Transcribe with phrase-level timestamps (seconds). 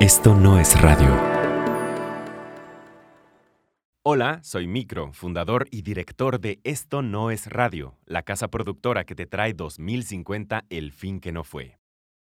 [0.00, 1.12] Esto no es radio.
[4.04, 9.16] Hola, soy Micro, fundador y director de Esto no es radio, la casa productora que
[9.16, 11.80] te trae 2050 El fin que no fue.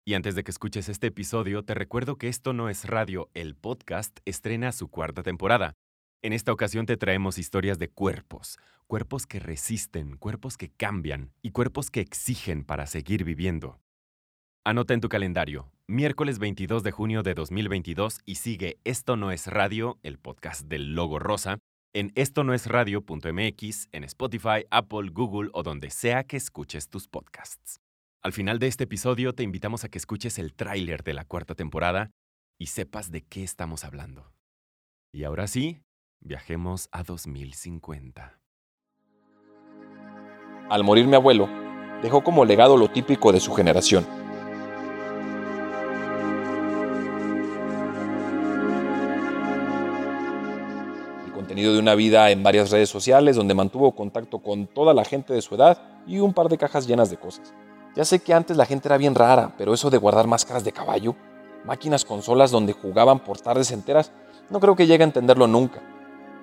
[0.04, 3.56] Y antes de que escuches este episodio, te recuerdo que Esto no es radio, el
[3.56, 5.74] podcast, estrena su cuarta temporada.
[6.22, 11.50] En esta ocasión te traemos historias de cuerpos, cuerpos que resisten, cuerpos que cambian y
[11.50, 13.80] cuerpos que exigen para seguir viviendo.
[14.64, 19.46] Anota en tu calendario, miércoles 22 de junio de 2022 y sigue Esto no es
[19.46, 21.58] radio, el podcast del logo rosa,
[21.94, 22.66] en esto no es
[23.92, 27.78] en Spotify, Apple, Google o donde sea que escuches tus podcasts.
[28.22, 31.54] Al final de este episodio te invitamos a que escuches el tráiler de la cuarta
[31.54, 32.10] temporada
[32.58, 34.32] y sepas de qué estamos hablando.
[35.14, 35.82] Y ahora sí,
[36.20, 38.40] viajemos a 2050.
[40.68, 41.48] Al morir mi abuelo,
[42.02, 44.25] dejó como legado lo típico de su generación
[51.44, 55.42] de una vida en varias redes sociales donde mantuvo contacto con toda la gente de
[55.42, 57.52] su edad y un par de cajas llenas de cosas.
[57.94, 60.72] Ya sé que antes la gente era bien rara, pero eso de guardar máscaras de
[60.72, 61.14] caballo,
[61.64, 64.12] máquinas consolas donde jugaban por tardes enteras,
[64.50, 65.82] no creo que llegue a entenderlo nunca.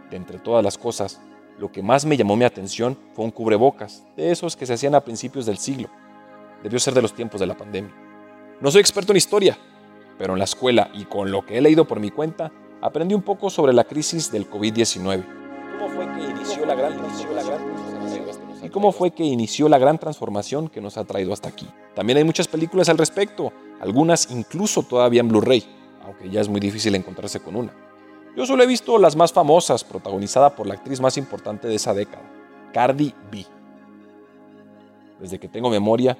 [0.09, 1.19] De entre todas las cosas,
[1.57, 4.95] lo que más me llamó mi atención fue un cubrebocas, de esos que se hacían
[4.95, 5.89] a principios del siglo.
[6.61, 7.93] Debió ser de los tiempos de la pandemia.
[8.61, 9.57] No soy experto en historia,
[10.17, 12.51] pero en la escuela y con lo que he leído por mi cuenta,
[12.83, 15.23] aprendí un poco sobre la crisis del COVID-19.
[15.79, 16.93] ¿Cómo fue que inició la gran,
[18.61, 21.65] ¿Y cómo fue que inició la gran transformación que nos ha traído hasta aquí?
[21.95, 25.63] También hay muchas películas al respecto, algunas incluso todavía en Blu-ray,
[26.03, 27.73] aunque ya es muy difícil encontrarse con una.
[28.35, 31.93] Yo solo he visto las más famosas, protagonizada por la actriz más importante de esa
[31.93, 32.29] década,
[32.73, 33.45] Cardi B.
[35.21, 36.17] Desde que tengo memoria,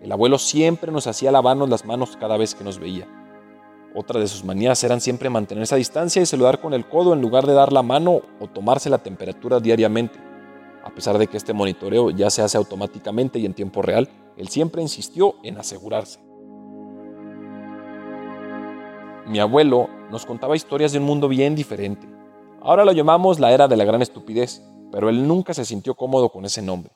[0.00, 3.08] el abuelo siempre nos hacía lavarnos las manos cada vez que nos veía.
[3.96, 7.20] Otra de sus manías eran siempre mantenerse a distancia y saludar con el codo en
[7.20, 10.18] lugar de dar la mano o tomarse la temperatura diariamente.
[10.82, 14.48] A pesar de que este monitoreo ya se hace automáticamente y en tiempo real, él
[14.48, 16.18] siempre insistió en asegurarse.
[19.28, 22.08] Mi abuelo nos contaba historias de un mundo bien diferente.
[22.60, 24.60] Ahora lo llamamos la era de la gran estupidez,
[24.90, 26.92] pero él nunca se sintió cómodo con ese nombre.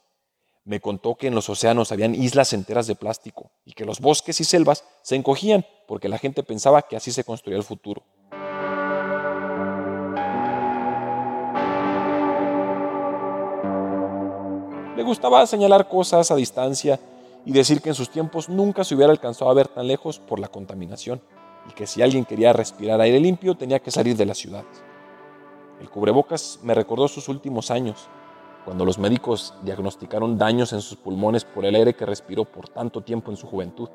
[0.68, 4.38] Me contó que en los océanos habían islas enteras de plástico y que los bosques
[4.42, 8.02] y selvas se encogían porque la gente pensaba que así se construía el futuro.
[14.94, 17.00] Le gustaba señalar cosas a distancia
[17.46, 20.38] y decir que en sus tiempos nunca se hubiera alcanzado a ver tan lejos por
[20.38, 21.22] la contaminación
[21.70, 24.82] y que si alguien quería respirar aire limpio tenía que salir de las ciudades.
[25.80, 28.10] El cubrebocas me recordó sus últimos años
[28.68, 33.00] cuando los médicos diagnosticaron daños en sus pulmones por el aire que respiró por tanto
[33.00, 33.88] tiempo en su juventud.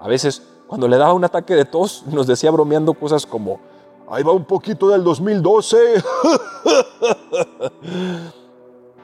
[0.00, 3.60] A veces, cuando le daba un ataque de tos, nos decía bromeando cosas como,
[4.08, 5.76] ahí va un poquito del 2012.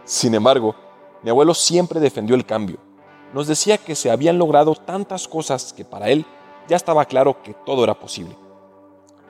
[0.05, 0.75] Sin embargo,
[1.23, 2.79] mi abuelo siempre defendió el cambio.
[3.35, 6.25] Nos decía que se habían logrado tantas cosas que para él
[6.67, 8.39] ya estaba claro que todo era posible.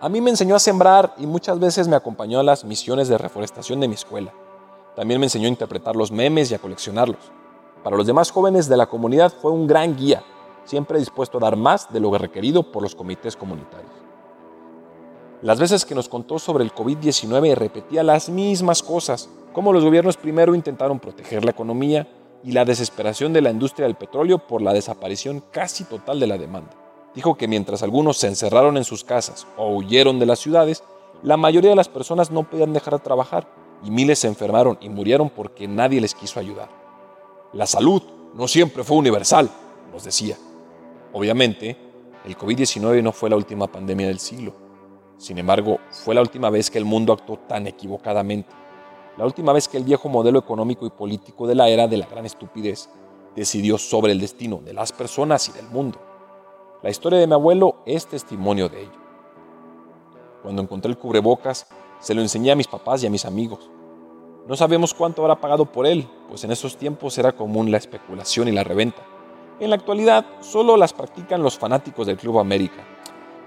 [0.01, 3.19] A mí me enseñó a sembrar y muchas veces me acompañó a las misiones de
[3.19, 4.33] reforestación de mi escuela.
[4.95, 7.33] También me enseñó a interpretar los memes y a coleccionarlos.
[7.83, 10.23] Para los demás jóvenes de la comunidad fue un gran guía,
[10.65, 13.91] siempre dispuesto a dar más de lo requerido por los comités comunitarios.
[15.41, 20.17] Las veces que nos contó sobre el COVID-19 repetía las mismas cosas, como los gobiernos
[20.17, 22.07] primero intentaron proteger la economía
[22.45, 26.39] y la desesperación de la industria del petróleo por la desaparición casi total de la
[26.39, 26.71] demanda.
[27.15, 30.85] Dijo que mientras algunos se encerraron en sus casas o huyeron de las ciudades,
[31.23, 34.89] la mayoría de las personas no podían dejar de trabajar y miles se enfermaron y
[34.89, 36.69] murieron porque nadie les quiso ayudar.
[37.53, 38.03] La salud
[38.35, 39.51] no siempre fue universal,
[39.93, 40.37] nos decía.
[41.13, 41.77] Obviamente,
[42.25, 44.55] el COVID-19 no fue la última pandemia del siglo.
[45.19, 48.51] Sin embargo, fue la última vez que el mundo actuó tan equivocadamente.
[49.19, 52.07] La última vez que el viejo modelo económico y político de la era de la
[52.07, 52.89] gran estupidez
[53.37, 56.01] decidió sobre el destino de las personas y del mundo.
[56.83, 59.03] La historia de mi abuelo es testimonio de ello.
[60.43, 61.67] Cuando encontré el cubrebocas,
[62.03, 63.71] se lo enseñé a mis papás y a mis amigos.
[64.49, 68.49] No sabemos cuánto habrá pagado por él, pues en esos tiempos era común la especulación
[68.49, 69.03] y la reventa.
[69.61, 72.85] En la actualidad solo las practican los fanáticos del Club América,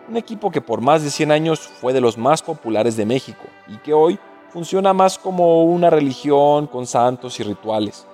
[0.07, 3.43] un equipo que por más de 100 años fue de los más populares de México
[3.67, 4.17] y que hoy
[4.49, 8.07] funciona más como una religión con santos y rituales.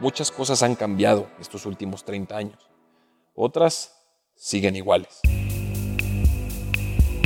[0.00, 2.70] Muchas cosas han cambiado estos últimos 30 años.
[3.34, 3.96] Otras
[4.34, 5.20] siguen iguales.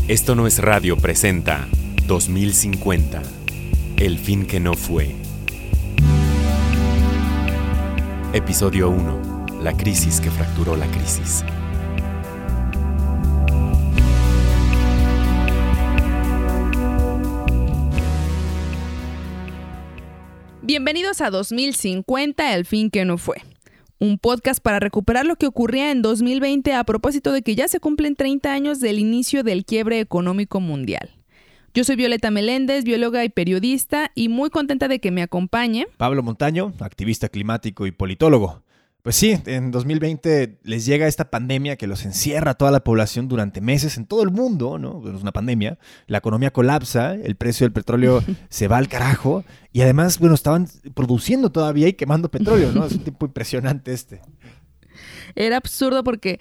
[0.06, 1.66] Esto no es radio presenta
[2.10, 3.22] 2050.
[3.96, 5.14] El fin que no fue.
[8.32, 9.62] Episodio 1.
[9.62, 11.44] La crisis que fracturó la crisis.
[20.62, 23.36] Bienvenidos a 2050, El fin que no fue.
[24.00, 27.78] Un podcast para recuperar lo que ocurría en 2020 a propósito de que ya se
[27.78, 31.19] cumplen 30 años del inicio del quiebre económico mundial.
[31.72, 35.86] Yo soy Violeta Meléndez, bióloga y periodista, y muy contenta de que me acompañe.
[35.98, 38.64] Pablo Montaño, activista climático y politólogo.
[39.02, 43.28] Pues sí, en 2020 les llega esta pandemia que los encierra a toda la población
[43.28, 45.00] durante meses en todo el mundo, ¿no?
[45.14, 45.78] Es una pandemia.
[46.08, 50.66] La economía colapsa, el precio del petróleo se va al carajo y además, bueno, estaban
[50.94, 52.84] produciendo todavía y quemando petróleo, ¿no?
[52.84, 54.20] Es un tipo impresionante este.
[55.36, 56.40] Era absurdo porque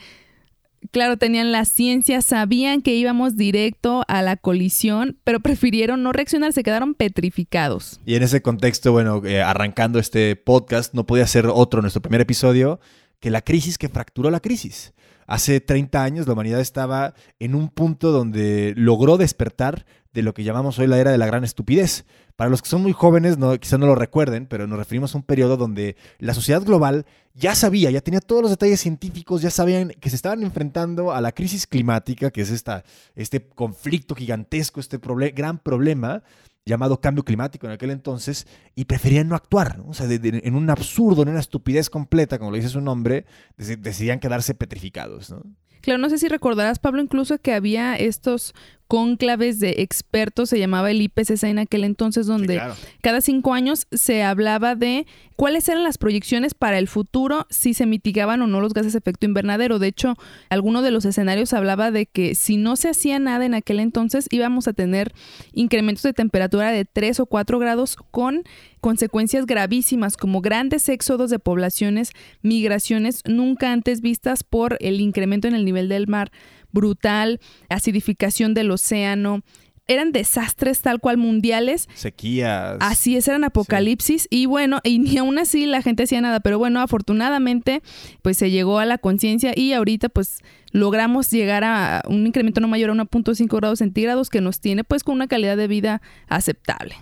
[0.91, 6.53] Claro, tenían la ciencia, sabían que íbamos directo a la colisión, pero prefirieron no reaccionar,
[6.53, 7.99] se quedaron petrificados.
[8.05, 12.21] Y en ese contexto, bueno, eh, arrancando este podcast, no podía ser otro nuestro primer
[12.21, 12.79] episodio
[13.19, 14.93] que la crisis que fracturó la crisis.
[15.27, 20.43] Hace 30 años la humanidad estaba en un punto donde logró despertar de lo que
[20.43, 22.05] llamamos hoy la era de la gran estupidez.
[22.35, 25.17] Para los que son muy jóvenes, no, quizá no lo recuerden, pero nos referimos a
[25.17, 29.51] un periodo donde la sociedad global ya sabía, ya tenía todos los detalles científicos, ya
[29.51, 32.83] sabían que se estaban enfrentando a la crisis climática, que es esta,
[33.15, 34.99] este conflicto gigantesco, este
[35.35, 36.23] gran problema
[36.65, 38.45] llamado cambio climático en aquel entonces,
[38.75, 39.81] y preferían no actuar.
[39.87, 43.25] O sea, en un absurdo, en una estupidez completa, como lo dice su nombre,
[43.57, 45.31] decidían quedarse petrificados.
[45.31, 45.43] ¿no?
[45.81, 48.53] Claro, no sé si recordarás, Pablo, incluso que había estos
[48.89, 52.59] cónclaves de expertos, se llamaba el IPCC en aquel entonces, donde
[53.01, 55.05] cada cinco años se hablaba de
[55.35, 58.97] cuáles eran las proyecciones para el futuro, si se mitigaban o no los gases de
[58.97, 59.77] efecto invernadero.
[59.77, 60.15] De hecho,
[60.49, 64.27] alguno de los escenarios hablaba de que si no se hacía nada en aquel entonces,
[64.31, 65.13] íbamos a tener
[65.53, 68.43] incrementos de temperatura de 3 o 4 grados con
[68.81, 72.11] consecuencias gravísimas como grandes éxodos de poblaciones,
[72.41, 76.31] migraciones nunca antes vistas por el incremento en el nivel del mar
[76.71, 77.39] brutal,
[77.69, 79.41] acidificación del océano.
[79.87, 81.89] Eran desastres tal cual mundiales.
[81.95, 82.77] Sequías.
[82.79, 84.27] Así es, eran apocalipsis.
[84.29, 86.41] Y bueno, y ni aún así la gente hacía nada.
[86.41, 87.81] Pero bueno, afortunadamente,
[88.21, 92.67] pues se llegó a la conciencia y ahorita pues logramos llegar a un incremento no
[92.67, 96.95] mayor a 1.5 grados centígrados que nos tiene pues con una calidad de vida aceptable.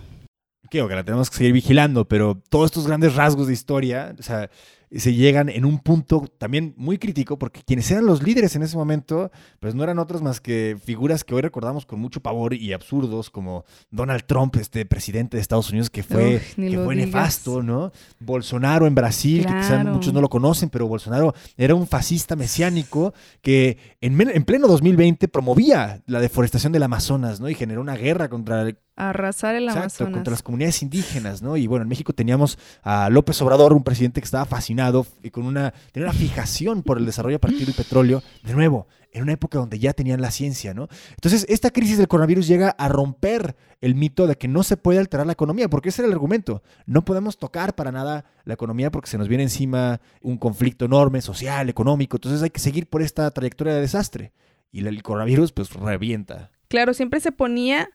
[0.70, 4.50] Que la tenemos que seguir vigilando, pero todos estos grandes rasgos de historia, o sea,
[4.90, 8.76] se llegan en un punto también muy crítico, porque quienes eran los líderes en ese
[8.76, 9.30] momento,
[9.60, 13.30] pues no eran otros más que figuras que hoy recordamos con mucho pavor y absurdos,
[13.30, 17.92] como Donald Trump, este presidente de Estados Unidos, que fue, que fue nefasto, ¿no?
[18.20, 23.12] Bolsonaro en Brasil, que quizás muchos no lo conocen, pero Bolsonaro era un fascista mesiánico
[23.42, 27.48] que en, en pleno 2020 promovía la deforestación del Amazonas, ¿no?
[27.48, 28.64] Y generó una guerra contra
[28.98, 31.56] arrasar el Exacto, contra las comunidades indígenas, ¿no?
[31.56, 35.44] Y bueno, en México teníamos a López Obrador, un presidente que estaba fascinado y con
[35.44, 39.32] una, tenía una fijación por el desarrollo a partir del petróleo, de nuevo, en una
[39.32, 40.88] época donde ya tenían la ciencia, ¿no?
[41.10, 44.98] Entonces, esta crisis del coronavirus llega a romper el mito de que no se puede
[44.98, 46.62] alterar la economía, porque ese era el argumento.
[46.86, 51.22] No podemos tocar para nada la economía porque se nos viene encima un conflicto enorme,
[51.22, 54.32] social, económico, entonces hay que seguir por esta trayectoria de desastre.
[54.72, 56.50] Y el coronavirus, pues, revienta.
[56.66, 57.88] Claro, siempre se ponía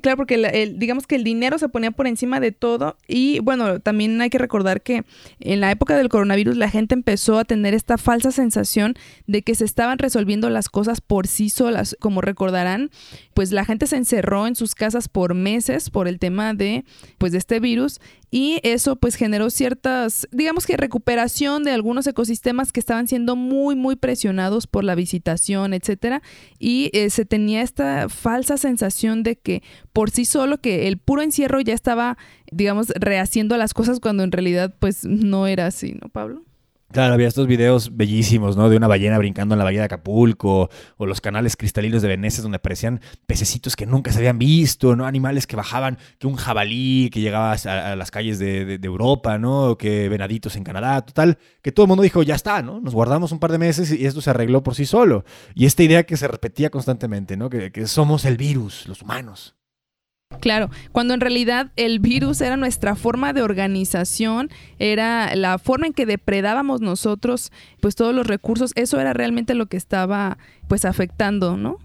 [0.00, 3.80] Claro, porque el, digamos que el dinero se ponía por encima de todo y bueno,
[3.80, 5.04] también hay que recordar que
[5.40, 8.94] en la época del coronavirus la gente empezó a tener esta falsa sensación
[9.26, 12.90] de que se estaban resolviendo las cosas por sí solas, como recordarán,
[13.34, 16.84] pues la gente se encerró en sus casas por meses por el tema de
[17.18, 18.00] pues de este virus
[18.30, 23.74] y eso pues generó ciertas, digamos que recuperación de algunos ecosistemas que estaban siendo muy
[23.74, 26.22] muy presionados por la visitación, etcétera,
[26.58, 29.62] y eh, se tenía esta falsa sensación de que
[29.98, 32.18] por sí solo que el puro encierro ya estaba
[32.52, 36.44] digamos rehaciendo las cosas cuando en realidad pues no era así, ¿no, Pablo?
[36.92, 38.68] Claro, había estos videos bellísimos, ¿no?
[38.68, 42.42] De una ballena brincando en la bahía de Acapulco, o los canales cristalinos de Venecia
[42.42, 45.04] donde aparecían pececitos que nunca se habían visto, ¿no?
[45.04, 49.76] Animales que bajaban, que un jabalí que llegaba a, las calles de, Europa, ¿no?
[49.78, 52.80] Que venaditos en Canadá, total, que todo el mundo dijo, ya está, ¿no?
[52.80, 55.24] Nos guardamos un par de meses y esto se arregló por sí solo.
[55.56, 57.50] Y esta idea que se repetía constantemente, ¿no?
[57.50, 59.57] que somos el virus, los humanos.
[60.40, 65.92] Claro, cuando en realidad el virus era nuestra forma de organización, era la forma en
[65.92, 71.56] que depredábamos nosotros pues todos los recursos, eso era realmente lo que estaba pues afectando,
[71.56, 71.78] ¿no?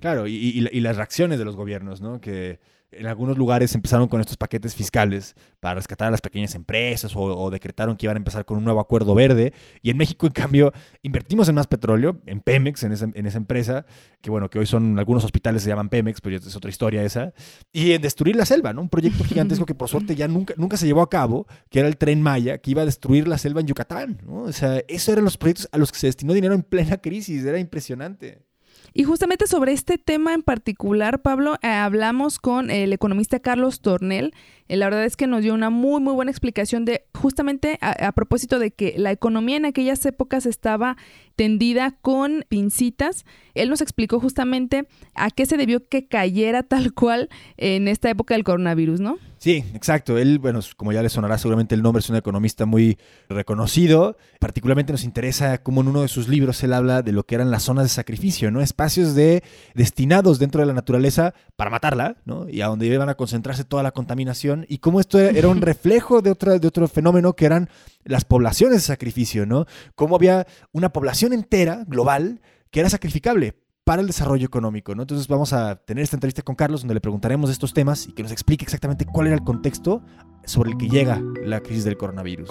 [0.00, 2.20] Claro, y, y las reacciones de los gobiernos, ¿no?
[2.20, 2.60] Que
[2.90, 7.50] en algunos lugares empezaron con estos paquetes fiscales para rescatar a las pequeñas empresas o,
[7.50, 9.52] decretaron que iban a empezar con un nuevo acuerdo verde.
[9.82, 13.38] Y en México, en cambio, invertimos en más petróleo, en Pemex, en esa, en esa
[13.38, 13.84] empresa,
[14.20, 17.32] que bueno, que hoy son algunos hospitales se llaman Pemex, pero es otra historia esa,
[17.72, 18.80] y en destruir la selva, ¿no?
[18.80, 21.88] Un proyecto gigantesco que por suerte ya nunca, nunca se llevó a cabo, que era
[21.88, 24.42] el tren Maya, que iba a destruir la selva en Yucatán, ¿no?
[24.42, 27.44] O sea, esos eran los proyectos a los que se destinó dinero en plena crisis,
[27.44, 28.47] era impresionante.
[28.94, 34.34] Y justamente sobre este tema en particular, Pablo, eh, hablamos con el economista Carlos Tornel.
[34.68, 38.12] Eh, la verdad es que nos dio una muy, muy buena explicación de justamente a,
[38.12, 40.96] propósito de que la economía en aquellas épocas estaba
[41.38, 43.24] tendida con pincitas.
[43.54, 48.34] Él nos explicó justamente a qué se debió que cayera tal cual en esta época
[48.34, 49.18] del coronavirus, ¿no?
[49.38, 50.18] Sí, exacto.
[50.18, 54.16] Él, bueno, como ya le sonará seguramente el nombre, es un economista muy reconocido.
[54.40, 57.52] Particularmente nos interesa cómo en uno de sus libros él habla de lo que eran
[57.52, 58.60] las zonas de sacrificio, ¿no?
[58.60, 62.48] Espacios de, destinados dentro de la naturaleza para matarla, ¿no?
[62.48, 66.20] Y a donde iban a concentrarse toda la contaminación y cómo esto era un reflejo
[66.20, 67.68] de, otra, de otro fenómeno que eran
[68.08, 69.66] las poblaciones de sacrificio, ¿no?
[69.94, 74.94] Cómo había una población entera, global, que era sacrificable para el desarrollo económico.
[74.94, 75.02] ¿no?
[75.02, 78.22] Entonces vamos a tener esta entrevista con Carlos donde le preguntaremos estos temas y que
[78.22, 80.02] nos explique exactamente cuál era el contexto
[80.44, 82.50] sobre el que llega la crisis del coronavirus.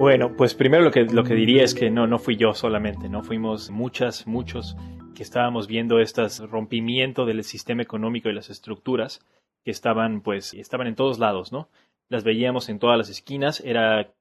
[0.00, 3.10] Bueno, pues primero lo que, lo que diría es que no, no fui yo solamente,
[3.10, 4.74] no fuimos muchas, muchos
[5.14, 9.20] que estábamos viendo este rompimiento del sistema económico y las estructuras
[9.62, 11.68] que estaban, pues, estaban en todos lados, ¿no?
[12.08, 14.14] Las veíamos en todas las esquinas, era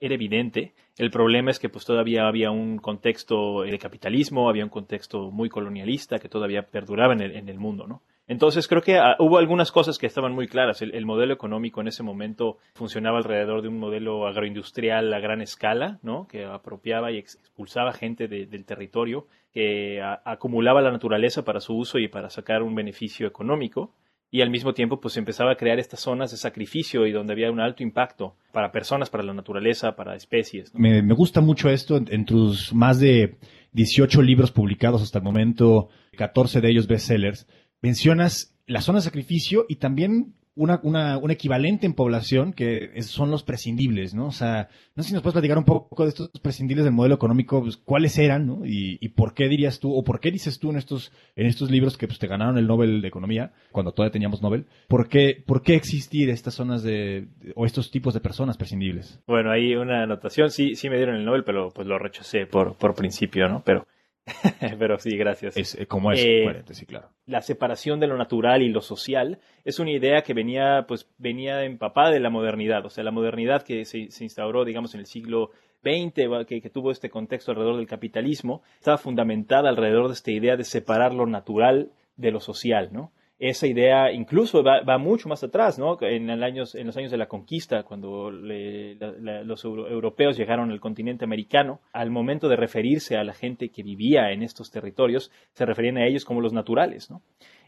[0.00, 0.72] era evidente.
[1.00, 5.48] El problema es que pues todavía había un contexto de capitalismo, había un contexto muy
[5.48, 8.02] colonialista que todavía perduraba en el, en el mundo, ¿no?
[8.26, 10.82] Entonces creo que ah, hubo algunas cosas que estaban muy claras.
[10.82, 15.98] El, modelo económico en ese momento funcionaba alrededor de un modelo agroindustrial a gran escala,
[16.02, 16.28] ¿no?
[16.28, 22.08] Que apropiaba y expulsaba gente del territorio, que acumulaba la naturaleza para su uso y
[22.08, 23.94] para sacar un beneficio económico
[24.30, 27.50] y al mismo tiempo pues empezaba a crear estas zonas de sacrificio y donde había
[27.50, 30.72] un alto impacto para personas, para la naturaleza, para especies.
[30.74, 33.38] Me, gusta mucho esto en, tus más de
[33.72, 37.48] 18 libros publicados hasta el momento, 14 de ellos bestsellers,
[37.82, 43.30] mencionas la zona de sacrificio y también una, una, un equivalente en población que son
[43.30, 44.26] los prescindibles, ¿no?
[44.26, 47.14] O sea, no sé si nos puedes platicar un poco de estos prescindibles del modelo
[47.14, 48.66] económico, pues, cuáles eran, ¿no?
[48.66, 51.70] Y, y, por qué dirías tú, o por qué dices tú en estos, en estos
[51.70, 55.42] libros que pues, te ganaron el Nobel de Economía, cuando todavía teníamos Nobel, ¿por qué,
[55.46, 59.22] por qué existir estas zonas de, o estos tipos de personas prescindibles?
[59.26, 62.76] Bueno, hay una anotación, sí, sí me dieron el Nobel, pero pues lo rechacé por,
[62.76, 63.62] por principio, ¿no?
[63.64, 63.86] Pero
[64.78, 65.56] Pero sí, gracias.
[65.56, 67.10] Es, eh, como es, eh, sí, claro.
[67.26, 71.64] La separación de lo natural y lo social es una idea que venía, pues, venía
[71.64, 72.84] empapada de la modernidad.
[72.84, 75.50] O sea, la modernidad que se, instauró, digamos, en el siglo
[75.82, 80.56] XX, que, que, tuvo este contexto alrededor del capitalismo, estaba fundamentada alrededor de esta idea
[80.56, 83.12] de separar lo natural de lo social, ¿no?
[83.40, 85.96] Esa idea incluso va, mucho más atrás, ¿no?
[86.02, 91.80] En, años, en los años de la conquista, cuando los europeos llegaron al continente americano,
[91.94, 96.06] al momento de referirse a la gente que vivía en estos territorios, se referían a
[96.06, 97.22] ellos como los naturales, ¿no?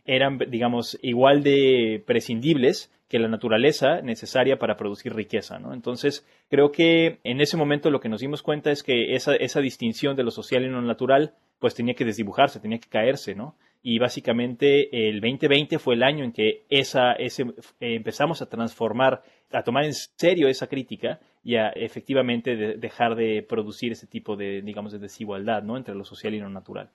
[0.05, 5.73] Eran, digamos, igual de prescindibles que la naturaleza necesaria para producir riqueza, ¿no?
[5.73, 9.61] Entonces, creo que en ese momento lo que nos dimos cuenta es que esa, esa
[9.61, 13.55] distinción de lo social y lo natural, pues tenía que desdibujarse, tenía que caerse, ¿no?
[13.83, 19.23] Y básicamente el 2020 fue el año en que esa, ese, eh, empezamos a transformar,
[19.51, 24.63] a tomar en serio esa crítica y a efectivamente dejar de producir ese tipo de,
[24.63, 25.77] digamos, de desigualdad ¿no?
[25.77, 26.91] entre lo social y lo natural.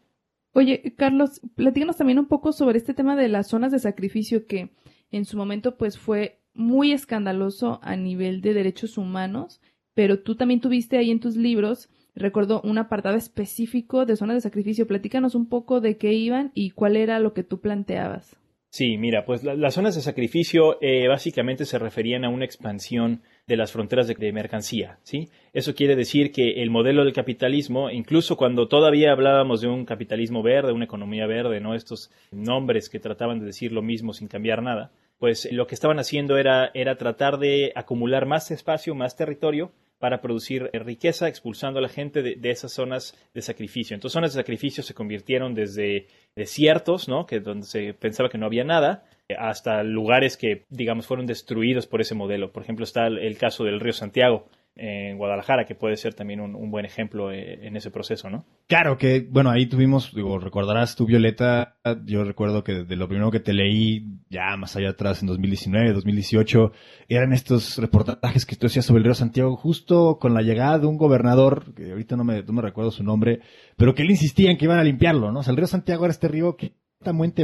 [0.54, 4.70] Oye, Carlos, platícanos también un poco sobre este tema de las zonas de sacrificio que
[5.12, 9.62] en su momento pues fue muy escandaloso a nivel de derechos humanos,
[9.94, 14.42] pero tú también tuviste ahí en tus libros recuerdo un apartado específico de zonas de
[14.42, 14.88] sacrificio.
[14.88, 18.38] Platícanos un poco de qué iban y cuál era lo que tú planteabas.
[18.70, 23.56] Sí, mira, pues las zonas de sacrificio eh, básicamente se referían a una expansión de
[23.56, 25.30] las fronteras de, mercancía, ¿sí?
[25.54, 30.44] Eso quiere decir que el modelo del capitalismo, incluso cuando todavía hablábamos de un capitalismo
[30.44, 31.76] verde, una economía verde, ¿no?
[31.76, 36.00] Estos nombres que trataban de decir lo mismo sin cambiar nada, pues lo que estaban
[36.00, 41.80] haciendo era, era tratar de acumular más espacio, más territorio, para producir eh, riqueza, expulsando
[41.80, 43.96] a la gente de, esas zonas de sacrificio.
[43.96, 47.26] Entonces, zonas de sacrificio se convirtieron desde desiertos, ¿no?
[47.26, 49.06] Que donde se pensaba que no había nada,
[49.38, 52.52] hasta lugares que, digamos, fueron destruidos por ese modelo.
[52.52, 54.48] Por ejemplo, está el caso del río Santiago,
[54.78, 58.46] en Guadalajara, que puede ser también un, buen ejemplo eh, en ese proceso, ¿no?
[58.68, 63.32] Claro que, bueno, ahí tuvimos, digo, recordarás tú, Violeta, yo recuerdo que de lo primero
[63.32, 66.72] que te leí, ya más allá atrás, en 2019, 2018,
[67.10, 70.88] eran estos reportajes que tú hacías sobre el río Santiago, justo con la llegada de
[70.88, 73.42] un gobernador, que ahorita no me, no me recuerdo su nombre,
[73.76, 75.40] pero que él insistía en que iban a limpiarlo, ¿no?
[75.40, 76.74] O sea, el río Santiago era este río que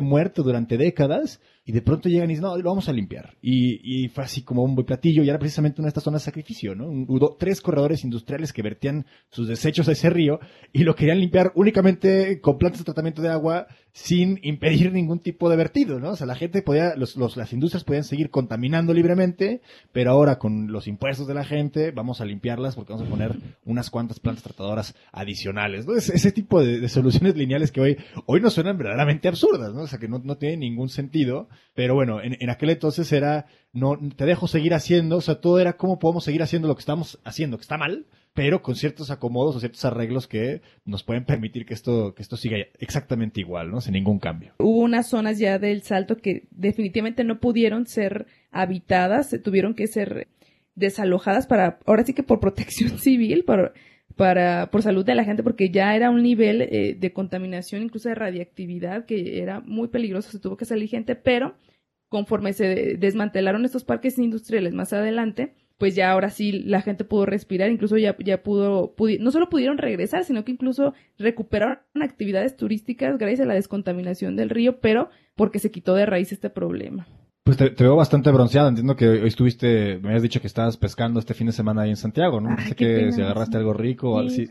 [0.02, 3.36] muerto durante décadas, y de pronto llegan y dicen, no, lo vamos a limpiar.
[3.42, 6.22] Y, y fue así como un buen platillo y era precisamente una de estas zonas
[6.22, 6.88] de sacrificio, ¿no?
[6.88, 10.40] Hubo tres corredores industriales que vertían sus desechos a ese río
[10.74, 15.50] y lo querían limpiar únicamente con plantas de tratamiento de agua sin impedir ningún tipo
[15.50, 16.12] de vertido, ¿no?
[16.12, 20.40] O sea, la gente podía, los, los, las industrias podían seguir contaminando libremente, pero ahora
[20.40, 24.20] con los impuestos de la gente vamos a limpiarlas porque vamos a poner unas cuantas
[24.20, 25.96] plantas tratadoras adicionales, ¿no?
[25.96, 29.84] ese tipo de, soluciones lineales que hoy, hoy nos suenan verdaderamente absurdas, ¿no?
[29.84, 33.98] O sea, que no, no tienen ningún sentido, pero bueno, en, aquel entonces era, no,
[34.16, 37.20] te dejo seguir haciendo, o sea, todo era cómo podemos seguir haciendo lo que estamos
[37.24, 41.66] haciendo, que está mal, pero con ciertos acomodos o ciertos arreglos que nos pueden permitir
[41.66, 43.82] que esto, que esto siga exactamente igual, ¿no?
[43.82, 44.54] Sin ningún cambio.
[44.58, 50.28] Hubo unas zonas ya del salto que definitivamente no pudieron ser habitadas, tuvieron que ser
[50.76, 53.74] desalojadas para, ahora sí que por protección civil, para,
[54.16, 58.10] para, por salud de la gente, porque ya era un nivel eh, de contaminación, incluso
[58.10, 61.56] de radiactividad, que era muy peligroso, se tuvo que salir gente, pero
[62.10, 67.26] conforme se desmantelaron estos parques industriales más adelante, pues ya ahora sí la gente pudo
[67.26, 73.18] respirar, incluso ya, ya pudo, no solo pudieron regresar, sino que incluso recuperaron actividades turísticas
[73.18, 77.08] gracias a la descontaminación del río, pero porque se quitó de raíz este problema.
[77.44, 78.70] Pues te, veo bastante bronceada.
[78.70, 81.90] Entiendo que hoy estuviste, me habías dicho que estabas pescando este fin de semana ahí
[81.90, 82.56] en Santiago, ¿no?
[82.58, 84.50] sé que si agarraste algo rico o algo así.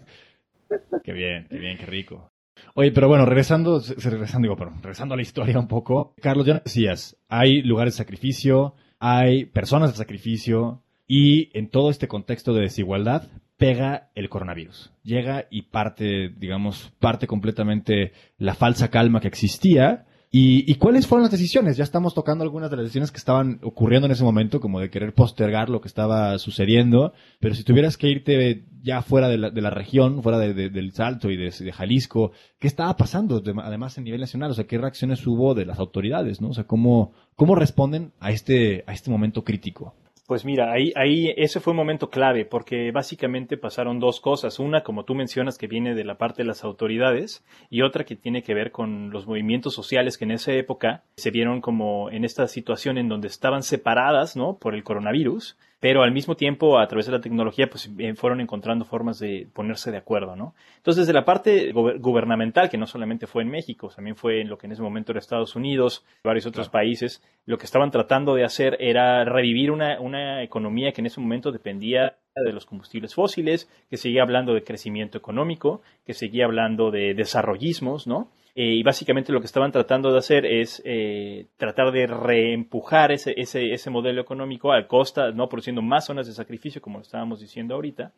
[1.03, 2.31] Qué bien, qué bien, qué rico.
[2.75, 6.15] Oye, pero bueno, regresando, regresando, digo, pero regresando a la historia un poco.
[6.21, 10.83] Carlos, ya decías, hay lugares de sacrificio, hay personas de sacrificio,
[11.15, 14.93] y en todo este contexto de desigualdad pega el coronavirus.
[15.03, 20.07] Llega y parte, digamos, parte completamente la falsa calma que existía.
[20.35, 21.77] ¿Y, cuáles fueron las decisiones?
[21.77, 24.89] Ya estamos tocando algunas de las decisiones que estaban ocurriendo en ese momento, como de
[24.89, 27.13] querer postergar lo que estaba sucediendo.
[27.39, 31.73] Pero si tuvieras que irte ya fuera de la, región, fuera del Salto y de,
[31.73, 34.53] Jalisco, ¿qué estaba pasando además en nivel nacional?
[34.53, 36.41] O sea, ¿qué reacciones hubo de las autoridades?
[36.41, 36.49] ¿no?
[36.49, 39.95] O sea, ¿cómo, cómo responden a este, a este momento crítico?
[40.27, 44.61] Pues mira, ahí, ahí ese fue un momento clave porque básicamente pasaron dos cosas.
[44.61, 48.15] Una, como tú mencionas, que viene de la parte de las autoridades y otra que
[48.15, 52.25] tiene que ver con los movimientos sociales que en esa época se vieron como en
[52.25, 54.59] esta situación en donde estaban separadas, ¿no?
[54.59, 58.41] Por el coronavirus pero al mismo tiempo a través de la tecnología pues eh, fueron
[58.41, 60.55] encontrando formas de ponerse de acuerdo, ¿no?
[60.77, 64.57] Entonces de la parte gubernamental, que no solamente fue en México, también fue en lo
[64.59, 68.45] que en ese momento era Estados Unidos, varios otros países, lo que estaban tratando de
[68.45, 73.69] hacer era revivir una, una economía que en ese momento dependía de los combustibles fósiles,
[73.91, 78.29] que seguía hablando de crecimiento económico, que seguía hablando de desarrollismos, ¿no?
[78.55, 83.33] Eh, y básicamente lo que estaban tratando de hacer es eh, tratar de reempujar ese,
[83.37, 87.41] ese, ese modelo económico a costa, no produciendo más zonas de sacrificio, como lo estábamos
[87.41, 88.13] diciendo ahorita.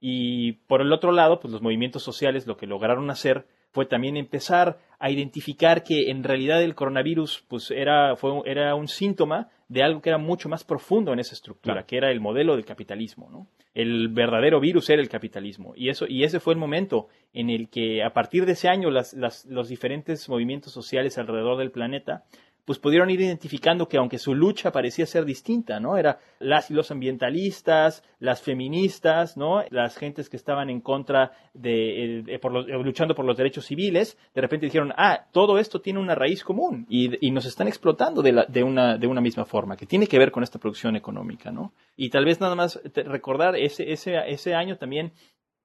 [0.00, 4.16] Y por el otro lado, pues los movimientos sociales lo que lograron hacer fue también
[4.16, 9.82] empezar a identificar que en realidad el coronavirus pues era, fue, era un síntoma de
[9.82, 13.28] algo que era mucho más profundo en esa estructura, que era el modelo del capitalismo,
[13.28, 13.48] ¿no?
[13.74, 15.72] El verdadero virus era el capitalismo.
[15.74, 18.88] Y, eso, y ese fue el momento en el que a partir de ese año
[18.88, 22.22] las, los diferentes movimientos sociales alrededor del planeta
[22.64, 25.96] pues pudieron ir identificando que aunque su lucha parecía ser distinta, ¿no?
[25.96, 29.62] Era las y los ambientalistas, las feministas, ¿no?
[29.70, 34.18] Las gentes que estaban en contra de, eh, por eh, luchando por los derechos civiles,
[34.34, 38.62] de repente dijeron, ah, todo esto tiene una raíz común y, nos están explotando de,
[38.62, 41.72] una, de una misma forma, que tiene que ver con esta producción económica, ¿no?
[41.96, 45.12] Y tal vez nada más recordar, ese, ese, ese año también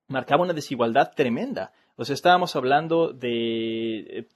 [0.08, 1.72] marcaba una desigualdad tremenda.
[1.96, 4.28] O sea, estábamos hablando de eh,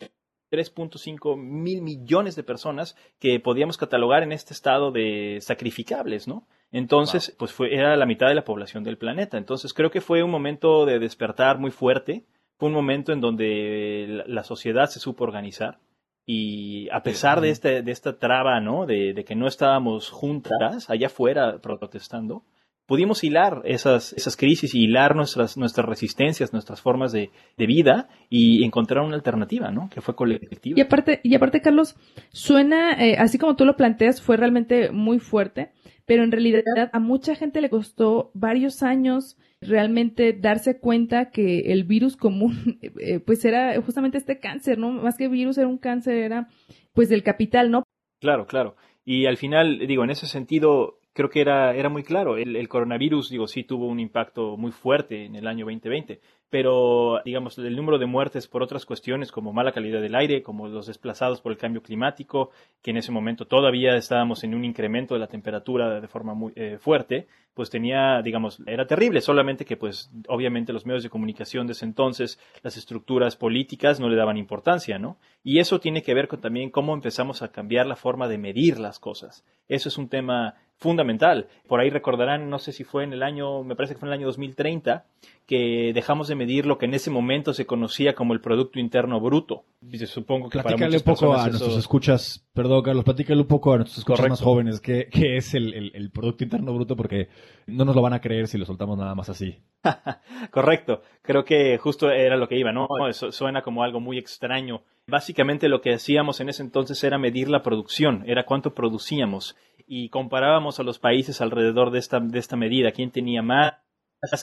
[0.53, 6.47] 3.5 mil millones de personas que podíamos catalogar en este estado de sacrificables, ¿no?
[6.71, 9.39] Entonces, pues fue, era la mitad de la población del planeta.
[9.39, 12.25] Entonces, creo que fue un momento de despertar muy fuerte.
[12.57, 15.79] Fue un momento en donde la, sociedad se supo organizar.
[16.25, 18.85] Y a pesar de, este, de esta traba, ¿no?
[18.85, 22.43] De, de que no estábamos juntas allá afuera protestando,
[22.93, 28.63] pudimos hilar esas, esas crisis y hilar nuestras, nuestras resistencias, nuestras formas de, vida y
[28.63, 29.89] encontrar una alternativa, ¿no?
[29.89, 30.77] Que fue colectiva.
[30.77, 31.95] Y aparte, y aparte Carlos,
[32.31, 35.71] suena, eh, así como tú lo planteas, fue realmente muy fuerte,
[36.05, 41.85] pero en realidad a mucha gente le costó varios años realmente darse cuenta que el
[41.85, 44.91] virus común, eh, pues era justamente este cáncer, ¿no?
[44.91, 46.47] Más que virus era un cáncer, era
[46.93, 47.81] pues del capital, ¿no?
[48.19, 48.75] Claro, claro.
[49.03, 52.37] Y al final, digo, en ese sentido, creo que era, era muy claro.
[52.37, 56.19] El, el, coronavirus, digo, sí tuvo un impacto muy fuerte en el año 2020,
[56.53, 60.67] pero, digamos, el número de muertes por otras cuestiones como mala calidad del aire, como
[60.67, 62.51] los desplazados por el cambio climático,
[62.83, 66.53] que en ese momento todavía estábamos en un incremento de la temperatura de forma muy
[66.55, 71.65] eh, fuerte, pues tenía, digamos, era terrible, solamente que, pues, obviamente los medios de comunicación
[71.65, 75.17] de ese entonces, las estructuras políticas no le daban importancia, ¿no?
[75.43, 78.79] Y eso tiene que ver con también cómo empezamos a cambiar la forma de medir
[78.79, 79.43] las cosas.
[79.67, 81.47] Eso es un tema fundamental.
[81.67, 84.13] Por ahí recordarán, no sé si fue en el año, me parece que fue en
[84.13, 85.05] el año 2030,
[85.45, 89.19] que dejamos de medir lo que en ese momento se conocía como el Producto Interno
[89.19, 89.65] Bruto.
[90.05, 93.99] Supongo que platícale un poco a nuestros escuchas, perdón Carlos, platícale un poco a nuestros
[93.99, 97.27] escuchas más jóvenes qué, es el, Producto Interno Bruto, porque
[97.67, 99.57] no nos lo van a creer si lo soltamos nada más así.
[100.51, 102.87] Correcto, creo que justo era lo que iba, ¿no?
[103.09, 104.83] Eso suena como algo muy extraño.
[105.07, 110.07] Básicamente lo que hacíamos en ese entonces era medir la producción, era cuánto producíamos y
[110.07, 113.73] comparábamos a los países alrededor de esta, de esta medida, quién tenía más,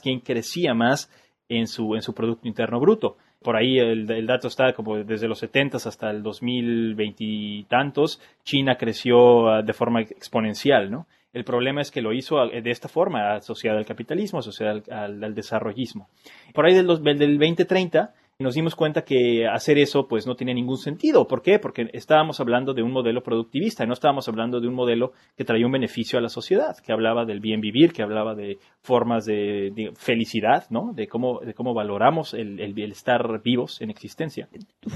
[0.02, 1.10] quién crecía más
[1.48, 3.16] en su, en su Producto Interno Bruto.
[3.42, 8.76] Por ahí el, dato está como desde los 70 hasta el 2020 y tantos, China
[8.76, 11.06] creció ah, de forma exponencial, ¿no?
[11.32, 15.34] El problema es que lo hizo de esta forma, asociada al capitalismo, asociada al, al,
[15.34, 16.08] desarrollismo.
[16.52, 20.78] Por ahí del, del 2030 nos dimos cuenta que hacer eso pues no tenía ningún
[20.78, 21.28] sentido.
[21.28, 21.58] ¿Por qué?
[21.58, 25.66] Porque estábamos hablando de un modelo productivista, no estábamos hablando de un modelo que traía
[25.66, 29.92] un beneficio a la sociedad, que hablaba del bien vivir, que hablaba de formas de,
[29.96, 30.92] felicidad, ¿no?
[30.94, 34.48] De cómo, de cómo valoramos el, el, estar vivos en existencia.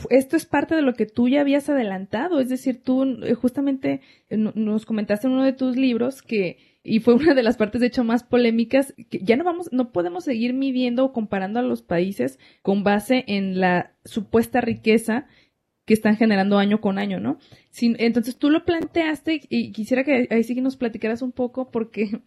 [0.08, 4.00] Esto es parte de lo que tú ya habías adelantado, es decir, tú eh, justamente
[4.30, 7.80] eh, nos comentaste en uno de tus libros que y fue una de las partes
[7.80, 11.62] de hecho más polémicas que ya no vamos no podemos seguir midiendo o comparando a
[11.62, 15.26] los países con base en la supuesta riqueza
[15.86, 17.38] que están generando año con año, ¿no?
[17.78, 22.22] entonces tú lo planteaste y quisiera que ahí sí que nos platicaras un poco porque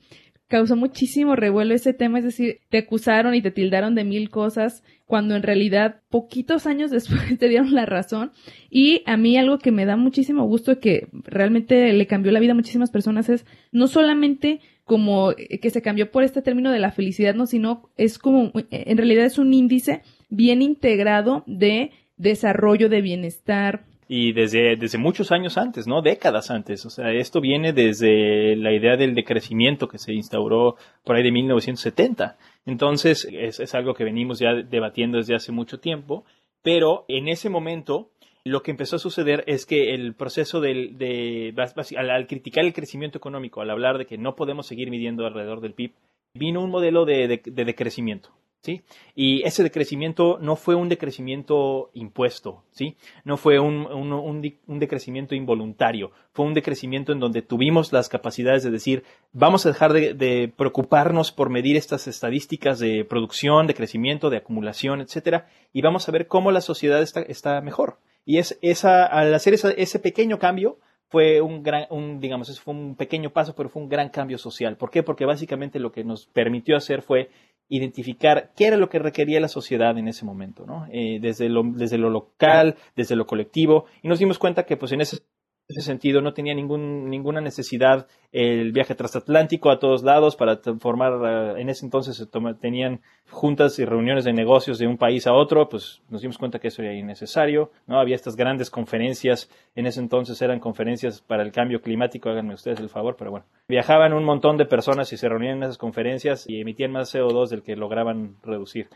[0.47, 4.83] causó muchísimo revuelo ese tema, es decir, te acusaron y te tildaron de mil cosas
[5.05, 8.31] cuando en realidad poquitos años después te dieron la razón.
[8.69, 12.39] Y a mí algo que me da muchísimo gusto y que realmente le cambió la
[12.39, 16.79] vida a muchísimas personas es no solamente como que se cambió por este término de
[16.79, 22.88] la felicidad, no, sino es como, en realidad es un índice bien integrado de desarrollo,
[22.88, 26.01] de bienestar, y desde, desde muchos años antes, ¿no?
[26.01, 26.85] Décadas antes.
[26.85, 31.31] O sea, esto viene desde la idea del decrecimiento que se instauró por ahí de
[31.31, 32.37] 1970.
[32.65, 36.23] Entonces, es, es algo que venimos ya debatiendo desde hace mucho tiempo,
[36.61, 38.09] pero en ese momento
[38.47, 41.53] lo que empezó a suceder es que el proceso del, de,
[41.97, 45.73] al, criticar el crecimiento económico, al hablar de que no podemos seguir midiendo alrededor del
[45.73, 45.91] PIB,
[46.33, 48.29] vino un modelo de, de, de decrecimiento.
[49.15, 52.95] Y ese decrecimiento no fue un decrecimiento impuesto, ¿sí?
[53.23, 58.71] No fue un, un, decrecimiento involuntario, fue un decrecimiento en donde tuvimos las capacidades de
[58.71, 59.03] decir,
[59.34, 65.01] vamos a dejar de, preocuparnos por medir estas estadísticas de producción, de crecimiento, de acumulación,
[65.01, 67.97] etcétera, y vamos a ver cómo la sociedad está, está mejor.
[68.25, 70.77] Y es esa, al hacer ese pequeño cambio,
[71.10, 74.75] fue un gran, un, digamos, fue un pequeño paso, pero fue un gran cambio social.
[74.75, 75.03] ¿Por qué?
[75.03, 77.30] Porque básicamente lo que nos permitió hacer fue
[77.69, 80.88] identificar qué era lo que requería la sociedad en ese momento, ¿no?
[80.91, 84.91] Eh, desde, lo, desde lo local, desde lo colectivo, y nos dimos cuenta que pues
[84.91, 85.19] en ese
[85.67, 91.58] ese sentido no tenía ningún, ninguna necesidad el viaje transatlántico a todos lados para formar,
[91.58, 92.25] eh, en ese entonces se
[92.56, 96.60] tenían juntas y reuniones de negocios de un país a otro, pues nos dimos cuenta
[96.60, 97.99] que eso era innecesario, ¿no?
[97.99, 102.80] Había estas grandes conferencias, en ese entonces eran conferencias para el cambio climático, háganme ustedes
[102.80, 103.45] el favor, pero bueno.
[103.67, 107.49] Viajaban un montón de personas y se reunían en esas conferencias y emitían más CO2
[107.49, 108.88] del que lograban reducir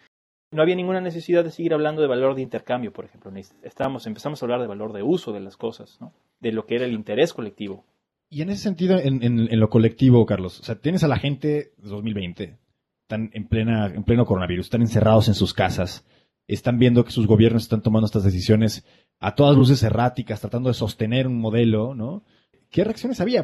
[0.52, 3.32] no había ninguna necesidad de seguir hablando de valor de intercambio, por ejemplo.
[3.64, 6.14] Estábamos, empezamos a hablar de valor de uso de las cosas, ¿no?
[6.40, 7.86] de lo que era el interés colectivo.
[8.30, 12.58] Y en ese sentido, en, lo colectivo, Carlos, o sea, tienes a la gente 2020,
[13.04, 16.06] están en, plena, en pleno coronavirus, están encerrados en sus casas,
[16.48, 18.86] están viendo que sus gobiernos están tomando estas decisiones
[19.20, 22.24] a todas luces erráticas, tratando de sostener un modelo, ¿no?
[22.70, 23.44] ¿Qué reacciones había?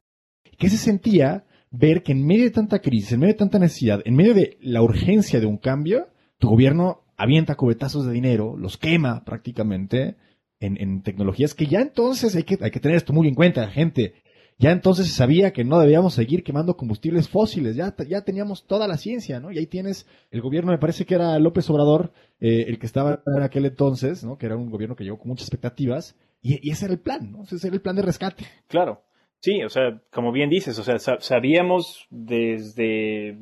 [0.57, 4.01] ¿Qué se sentía ver que en medio de tanta crisis, en medio de tanta necesidad,
[4.05, 6.07] en medio de la urgencia de un cambio,
[6.39, 10.15] tu gobierno avienta cubetazos de dinero, los quema prácticamente
[10.59, 14.15] en, tecnologías que ya entonces hay que, hay que tener esto muy en cuenta, gente.
[14.59, 18.87] Ya entonces se sabía que no debíamos seguir quemando combustibles fósiles, ya, ya teníamos toda
[18.87, 19.51] la ciencia, ¿no?
[19.51, 23.21] Y ahí tienes el gobierno, me parece que era López Obrador, eh, el que estaba
[23.35, 24.39] en aquel entonces, ¿no?
[24.39, 27.43] Que era un gobierno que llegó con muchas expectativas, y, ese era el plan, ¿no?
[27.43, 28.45] Ese era el plan de rescate.
[28.67, 29.03] Claro,
[29.41, 33.37] sí, o sea, como bien dices, o sea, sabíamos desde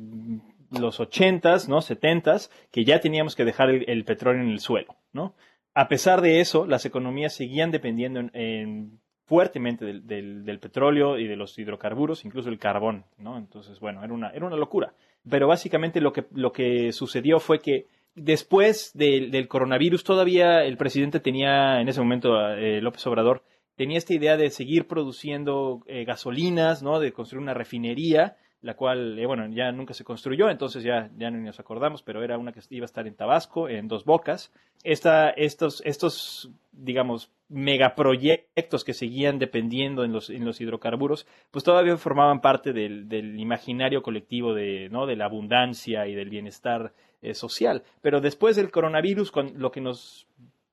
[0.70, 1.80] los ochentas, ¿no?
[1.80, 5.34] Setentas, que ya teníamos que dejar el, petróleo en el suelo, ¿no?
[5.74, 11.26] A pesar de eso, las economías seguían dependiendo en, fuertemente del, del, del, petróleo y
[11.26, 13.36] de los hidrocarburos, incluso el carbón, ¿no?
[13.36, 14.94] Entonces, bueno, era una, era una locura.
[15.28, 20.76] Pero básicamente lo que, lo que sucedió fue que después del, del coronavirus todavía el
[20.76, 23.42] presidente tenía, en ese momento, eh, López Obrador,
[23.76, 26.98] tenía esta idea de seguir produciendo eh, gasolinas, ¿no?
[26.98, 31.30] De construir una refinería la cual, eh, bueno, ya nunca se construyó, entonces ya, ya
[31.30, 34.52] no nos acordamos, pero era una que iba a estar en Tabasco, en Dos Bocas.
[34.82, 41.96] Esta, estos, estos, digamos, megaproyectos que seguían dependiendo en los, en los hidrocarburos, pues todavía
[41.96, 45.06] formaban parte del, del imaginario colectivo de, ¿no?
[45.06, 47.84] de la abundancia y del bienestar eh, social.
[48.02, 50.26] Pero después del coronavirus, con, lo que nos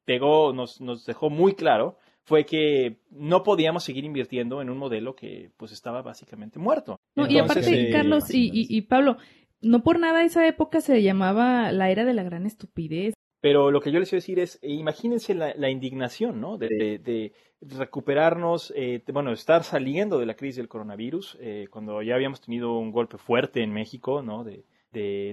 [0.03, 5.15] pegó, nos, nos dejó muy claro, fue que no podíamos seguir invirtiendo en un modelo
[5.15, 6.99] que pues estaba básicamente muerto.
[7.15, 9.17] y aparte, eh, Carlos y, Pablo,
[9.61, 13.13] no por nada esa época se llamaba la era de la gran estupidez.
[13.41, 16.57] Pero lo que yo les quiero decir es, imagínense la, indignación, ¿no?
[16.57, 22.41] De, recuperarnos, eh, bueno, estar saliendo de la crisis del coronavirus, eh, cuando ya habíamos
[22.41, 24.43] tenido un golpe fuerte en México, ¿no?
[24.43, 24.65] De,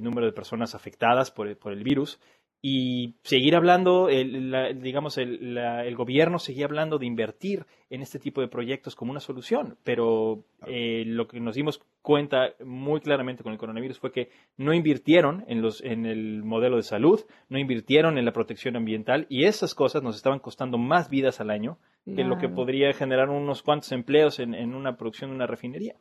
[0.00, 2.18] número de personas afectadas por, por el virus
[2.62, 8.42] y seguir hablando, el, digamos, el, el, gobierno seguía hablando de invertir en este tipo
[8.42, 13.52] de proyectos como una solución, pero eh, lo que nos dimos cuenta muy claramente con
[13.52, 18.18] el coronavirus fue que no invirtieron en, los, en el modelo de salud, no invirtieron
[18.18, 22.24] en la protección ambiental y esas cosas nos estaban costando más vidas al año que
[22.24, 25.94] lo que podría generar unos cuantos empleos en, en una producción de una refinería.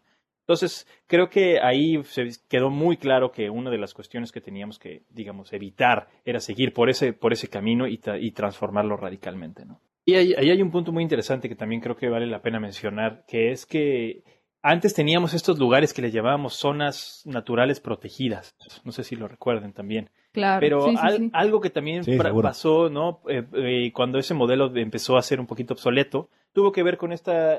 [0.49, 4.79] Entonces, creo que ahí se quedó muy claro que una de las cuestiones que teníamos
[4.79, 7.99] que, digamos, evitar era seguir por ese, por ese camino y,
[8.31, 9.79] transformarlo radicalmente, ¿no?
[10.05, 12.59] Y ahí, ahí, hay un punto muy interesante que también creo que vale la pena
[12.59, 14.23] mencionar, que es que
[14.63, 18.55] antes teníamos estos lugares que le llamábamos zonas naturales protegidas.
[18.83, 20.09] No sé si lo recuerden también.
[20.31, 20.59] Claro.
[20.59, 20.85] Pero
[21.33, 22.03] algo que también
[22.41, 23.19] pasó, ¿no?
[23.27, 27.11] Eh, eh, cuando ese modelo empezó a ser un poquito obsoleto, tuvo que ver con
[27.11, 27.55] esta,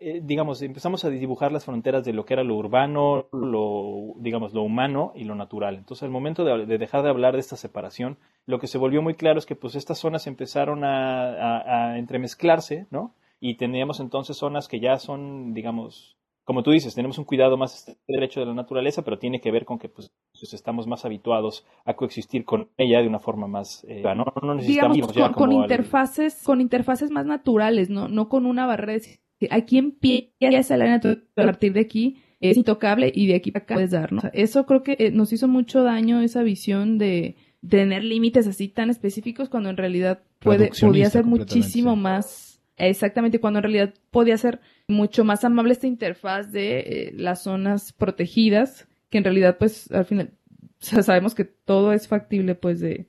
[0.00, 4.52] eh, digamos, empezamos a dibujar las fronteras de lo que era lo urbano, lo, digamos,
[4.52, 5.76] lo humano y lo natural.
[5.76, 9.14] Entonces, al momento de, dejar de hablar de esta separación, lo que se volvió muy
[9.14, 13.14] claro es que pues estas zonas empezaron a, a entremezclarse, ¿no?
[13.40, 16.17] Y teníamos entonces zonas que ya son, digamos,
[16.48, 19.66] como tú dices, tenemos un cuidado más derecho de la naturaleza, pero tiene que ver
[19.66, 23.84] con que pues, pues estamos más habituados a coexistir con ella de una forma más
[23.86, 28.64] eh, no, no necesitamos Digamos, con, interfaces, con interfaces más naturales, no, no con una
[28.64, 29.04] barrera
[29.38, 33.64] de aquí empieza la naturaleza a partir de aquí es intocable y de aquí para
[33.64, 37.36] acá puedes dar, eso creo que eh, nos hizo mucho daño esa visión de
[37.68, 42.47] tener límites así tan específicos cuando en realidad puede, podía ser muchísimo más
[42.78, 47.92] exactamente cuando en realidad podía ser mucho más amable esta interfaz de eh, las zonas
[47.92, 50.30] protegidas, que en realidad pues al final
[50.78, 53.06] sabemos que todo es factible pues de,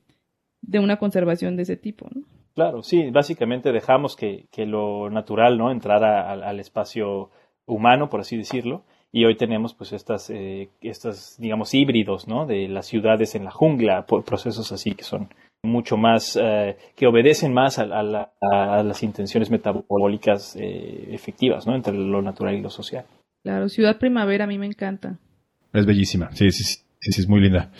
[0.62, 2.22] de una conservación de ese tipo, ¿no?
[2.56, 5.72] Claro, sí, básicamente dejamos que, que lo natural, ¿no?
[5.72, 7.30] Entrara al, espacio
[7.66, 12.46] humano, por así decirlo, y hoy tenemos pues estas, eh, estas digamos, híbridos, ¿no?
[12.46, 15.30] De las ciudades en la jungla, por procesos así que son
[15.64, 21.76] mucho más, eh, que obedecen más a, las intenciones metabólicas eh, efectivas, ¿no?
[21.76, 23.06] Entre lo natural y lo social.
[23.44, 25.20] Claro, Ciudad Primavera a mí me encanta.
[25.74, 27.72] Es bellísima, sí, sí, sí, sí, es muy linda.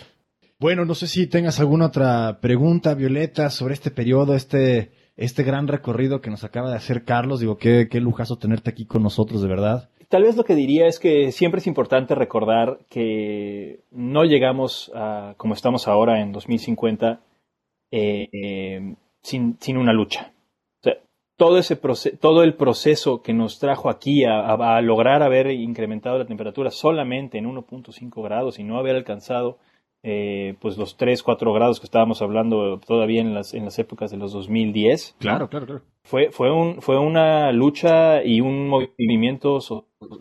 [0.58, 5.66] Bueno, no sé si tengas alguna otra pregunta, Violeta, sobre este periodo, este, este gran
[5.66, 7.40] recorrido que nos acaba de hacer Carlos.
[7.40, 9.88] Digo, qué, qué lujazo tenerte aquí con nosotros, de verdad.
[10.08, 15.34] Tal vez lo que diría es que siempre es importante recordar que no llegamos a
[15.38, 17.20] como estamos ahora en 2050
[17.90, 20.32] eh, sin, sin, una lucha.
[21.36, 26.70] todo, ese todo el proceso que nos trajo aquí a, lograr haber incrementado la temperatura
[26.70, 29.58] solamente en 1.5 grados y no haber alcanzado
[30.02, 34.10] eh, pues los 3, 4 grados que estábamos hablando todavía en las, en las épocas
[34.10, 35.16] de los 2010.
[35.18, 35.82] Claro, claro, claro.
[36.04, 39.58] Fue, fue, un, fue una lucha y un movimiento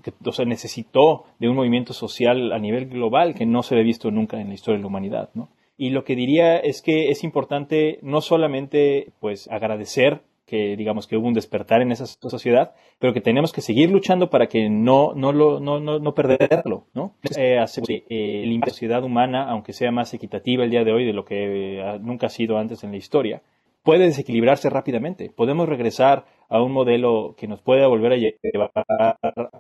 [0.03, 3.86] que o sea, necesitó de un movimiento social a nivel global que no se había
[3.86, 5.49] visto nunca en la historia de la humanidad, ¿no?
[5.80, 11.15] Y lo que diría es que es importante no solamente pues agradecer que digamos que
[11.15, 15.13] hubo un despertar en esa sociedad, pero que tenemos que seguir luchando para que no
[15.15, 17.13] no lo no no, no perderlo, ¿no?
[17.38, 21.13] Eh, hacer eh, la sociedad humana, aunque sea más equitativa el día de hoy de
[21.13, 23.42] lo que eh, nunca ha sido antes en la historia,
[23.89, 25.32] puede desequilibrarse rápidamente.
[25.36, 28.71] Podemos regresar a un modelo que nos pueda volver a llevar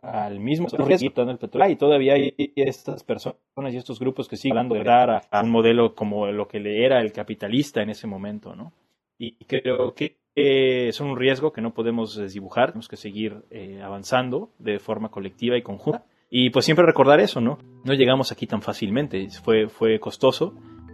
[0.03, 1.71] al mismo riesgo el petróleo.
[1.71, 5.49] Y todavía hay estas personas y estos grupos que siguen hablando de dar a, un
[5.49, 8.71] modelo como lo que le era el capitalista en ese momento, ¿no?
[9.17, 14.51] Y creo que es un riesgo que no podemos desdibujar, tenemos que seguir eh, avanzando
[14.59, 16.05] de forma colectiva y conjunta.
[16.29, 17.57] Y pues siempre recordar eso, ¿no?
[17.83, 20.53] No llegamos aquí tan fácilmente, fue, fue costoso,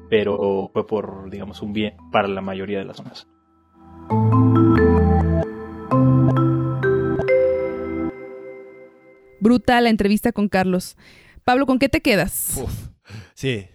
[0.10, 3.28] pero fue por, digamos, un bien para la mayoría de las zonas.
[9.46, 10.98] brutal la entrevista con Carlos.
[11.44, 12.58] Pablo, ¿con qué te quedas?
[12.58, 12.90] Uf,
[13.36, 13.68] sí.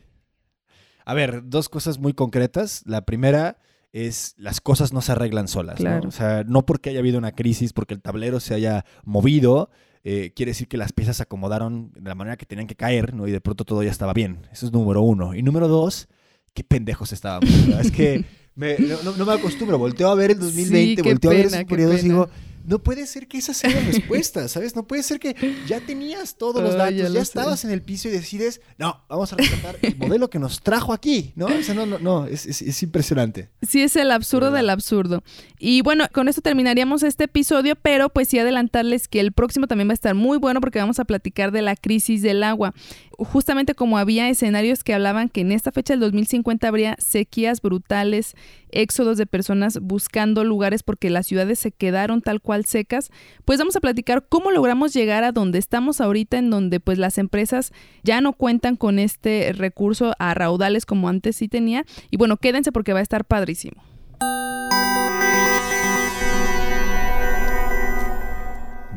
[1.04, 2.82] A ver, dos cosas muy concretas.
[2.86, 3.58] La primera
[3.92, 5.80] es las cosas no se arreglan solas.
[5.80, 6.08] ¿no?
[6.08, 9.70] O sea, no porque haya habido una crisis, porque el tablero se haya movido,
[10.02, 13.14] eh, quiere decir que las piezas se acomodaron de la manera que tenían que caer,
[13.14, 13.28] ¿no?
[13.28, 14.48] Y de pronto todo ya estaba bien.
[14.52, 15.34] Eso es número uno.
[15.34, 16.08] Y número dos,
[16.54, 17.48] qué pendejos estábamos.
[17.50, 18.76] es que me-
[19.16, 19.78] no, me acostumbro.
[19.78, 22.28] Volteo a ver el 2020, qué volteo a ver esos periodos y digo,
[22.66, 24.76] no puede ser que esa sea la respuesta, ¿sabes?
[24.76, 25.34] No puede ser que
[25.66, 27.20] ya tenías todos los datos, ya ya, lo sé.
[27.22, 30.92] estabas en el piso y decides, no, vamos a rescatar el modelo que nos trajo
[30.92, 31.46] aquí, ¿no?
[31.46, 33.48] O sea, no, no, no, es, es- es impresionante.
[33.66, 35.22] Sí, es el absurdo del absurdo.
[35.58, 39.88] Y bueno, con esto terminaríamos este episodio, pero pues sí adelantarles que el próximo también
[39.88, 42.74] va a estar muy bueno porque vamos a platicar de la crisis del agua.
[43.22, 48.34] Justamente como había escenarios que hablaban que en esta fecha del 2050 habría sequías brutales,
[48.70, 53.10] éxodos de personas buscando lugares porque las ciudades se quedaron tal cual secas,
[53.44, 57.18] pues vamos a platicar cómo logramos llegar a donde estamos ahorita, en donde pues las
[57.18, 61.84] empresas ya no cuentan con este recurso a raudales como antes sí tenía.
[62.10, 63.82] Y bueno, quédense porque va a estar padrísimo.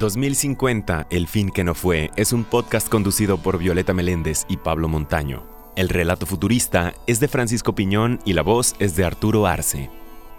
[0.04, 4.90] «2050, El fin que no fue» es un podcast conducido por Violeta Meléndez y Pablo
[4.90, 5.48] Montaño.
[5.78, 9.90] El relato futurista es de Francisco Piñón y la voz es de Arturo Arce.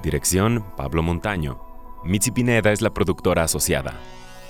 [0.03, 1.62] Dirección, Pablo Montaño.
[2.05, 3.94] Mitzi Pineda es la productora asociada.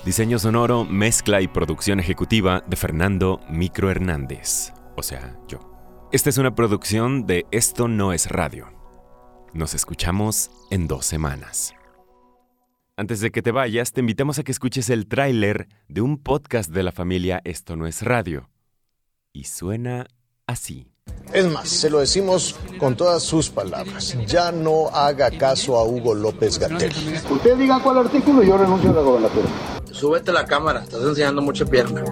[0.04, 4.72] Diseño sonoro, mezcla y producción ejecutiva de Fernando Micro Hernández.
[4.96, 5.60] O sea, yo.
[6.10, 8.66] Esta es una producción de Esto no es radio.
[9.52, 11.72] Nos escuchamos en dos semanas.
[12.96, 16.70] Antes de que te vayas, te invitamos a que escuches el tráiler de un podcast
[16.70, 18.50] de la familia Esto no es radio.
[19.32, 20.06] Y suena
[20.46, 20.92] así.
[21.32, 24.16] Es más, se lo decimos con todas sus palabras.
[24.28, 26.92] Ya no haga caso a Hugo López Gatel.
[27.30, 29.48] Usted diga cuál artículo y yo renuncio a la gobernatura.
[29.90, 32.04] Súbete la cámara, estás enseñando mucha pierna.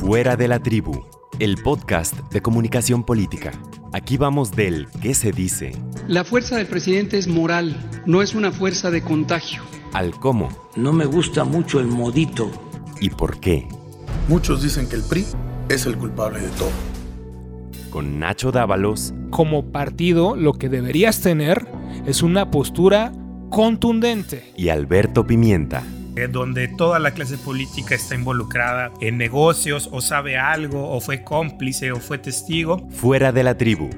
[0.00, 1.04] Fuera de la tribu,
[1.38, 3.52] el podcast de comunicación política.
[3.92, 5.72] Aquí vamos del qué se dice
[6.08, 9.62] La fuerza del presidente es moral, no es una fuerza de contagio.
[9.92, 12.50] al cómo No me gusta mucho el modito.
[13.00, 13.66] y por qué.
[14.28, 15.24] Muchos dicen que el PRI
[15.70, 16.70] es el culpable de todo.
[17.90, 21.66] Con Nacho Dávalos como partido lo que deberías tener
[22.06, 23.12] es una postura
[23.50, 24.52] contundente.
[24.56, 25.82] y Alberto Pimienta.
[26.30, 31.92] donde toda la clase política está involucrada en negocios o sabe algo o fue cómplice
[31.92, 32.86] o fue testigo.
[32.90, 33.88] Fuera de la tribu.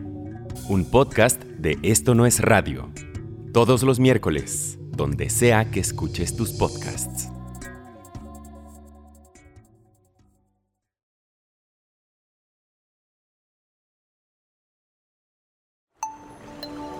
[0.69, 2.91] Un podcast de Esto no es radio.
[3.53, 7.29] Todos los miércoles, donde sea que escuches tus podcasts.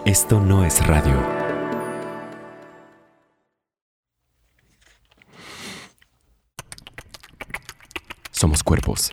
[0.05, 1.21] Esto no es radio.
[8.31, 9.13] Somos cuerpos.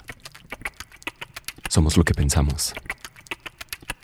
[1.69, 2.75] Somos lo que pensamos.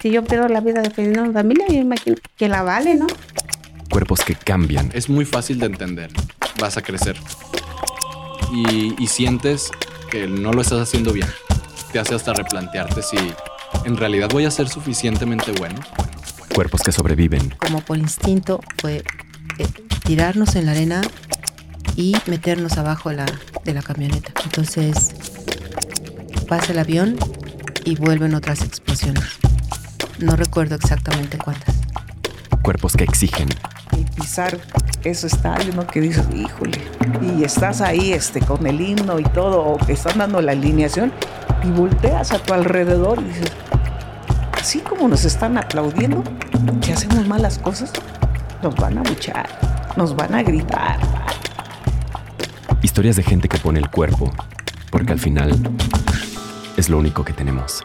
[0.00, 3.06] Si yo pierdo la vida defendiendo a mi familia, yo imagino que la vale, ¿no?
[3.90, 4.90] Cuerpos que cambian.
[4.94, 6.10] Es muy fácil de entender.
[6.60, 7.16] Vas a crecer.
[8.52, 9.70] Y, y sientes
[10.10, 11.28] que no lo estás haciendo bien.
[11.92, 13.16] Te hace hasta replantearte si
[13.84, 15.80] en realidad voy a ser suficientemente bueno.
[16.54, 17.54] Cuerpos que sobreviven.
[17.58, 19.02] Como por instinto fue
[19.58, 19.66] eh,
[20.04, 21.00] tirarnos en la arena
[21.96, 23.26] y meternos abajo la,
[23.64, 24.32] de la camioneta.
[24.44, 25.12] Entonces
[26.48, 27.16] pasa el avión
[27.84, 29.24] y vuelven otras explosiones.
[30.20, 31.76] No recuerdo exactamente cuántas.
[32.62, 33.48] Cuerpos que exigen.
[33.96, 34.58] Y pisar
[35.04, 35.86] ese estadio, ¿no?
[35.86, 36.82] Que dices, híjole,
[37.22, 41.12] y estás ahí este, con el himno y todo, o que están dando la alineación,
[41.62, 43.52] y volteas a tu alrededor y dices,
[44.52, 46.24] así como nos están aplaudiendo,
[46.80, 47.92] si hacemos malas cosas,
[48.62, 49.48] nos van a luchar,
[49.96, 50.98] nos van a gritar.
[52.82, 54.32] Historias de gente que pone el cuerpo,
[54.90, 55.56] porque al final
[56.76, 57.84] es lo único que tenemos.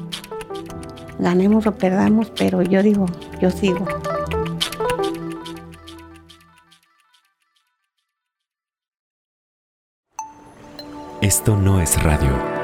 [1.21, 3.05] Ganemos o perdamos, pero yo digo,
[3.39, 3.85] yo sigo.
[11.21, 12.60] Esto no es radio.